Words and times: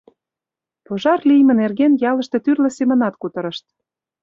Пожар 0.85 1.19
лийме 1.29 1.53
нерген 1.61 1.93
ялыште 2.11 2.37
тӱрлӧ 2.43 2.69
семынат 2.77 3.15
кутырышт. 3.21 3.65